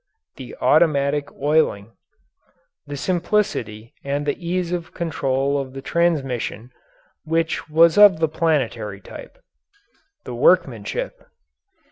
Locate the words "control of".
4.95-5.73